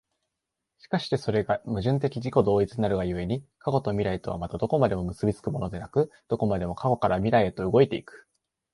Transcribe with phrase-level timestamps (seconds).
[0.89, 8.27] 而してそれが矛盾的自己同一なるが故に、過去と未来とはまたどこまでも結び付くものでなく、どこまでも過去から未来へと動いて行く。